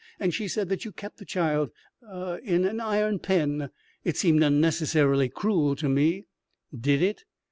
[0.19, 1.69] And she said that you kept the child
[2.03, 3.69] ah in an iron pen.
[4.03, 6.25] It seemed unnecessarily cruel to me"
[6.75, 7.23] "Did it?"